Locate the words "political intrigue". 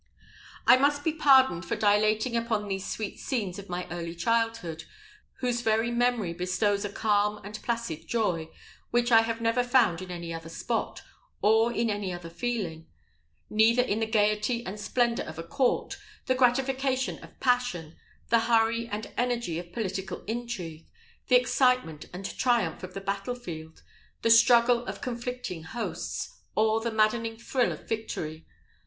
19.71-20.87